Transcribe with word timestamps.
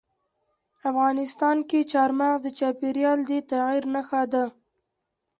افغانستان 0.89 1.57
کې 1.69 1.79
چار 1.91 2.09
مغز 2.19 2.39
د 2.43 2.47
چاپېریال 2.59 3.19
د 3.29 3.31
تغیر 3.49 3.83
نښه 3.93 4.21
ده. 4.33 4.45